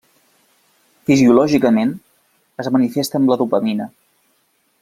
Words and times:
Fisiològicament, 1.09 1.93
es 2.65 2.73
manifesta 2.79 3.23
amb 3.23 3.33
la 3.33 3.41
dopamina. 3.43 3.91